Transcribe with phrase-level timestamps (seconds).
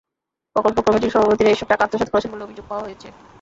[0.55, 3.07] প্রকল্প কমিটির সভাপতিরা এসব টাকা আত্মসাৎ করেছেন বলে অভিযোগ পাওয়া হয়েছে।